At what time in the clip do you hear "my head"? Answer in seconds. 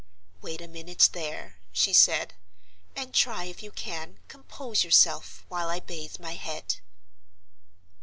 6.17-6.77